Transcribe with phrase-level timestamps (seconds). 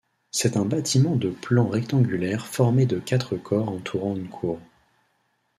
[0.31, 4.59] C'est un bâtiment de plan rectangulaire formé de quatre corps entourant une cour.